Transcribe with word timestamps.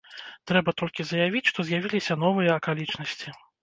Трэба 0.51 0.73
толькі 0.83 1.05
заявіць, 1.11 1.43
што 1.53 1.59
з'явіліся 1.71 2.21
новыя 2.25 2.51
акалічнасці. 2.61 3.41